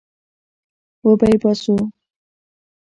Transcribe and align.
وبې 1.05 1.27
يې 1.31 1.37
باسو. 1.41 1.75